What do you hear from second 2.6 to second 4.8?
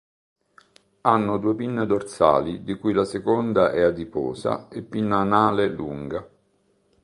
di cui la seconda è adiposa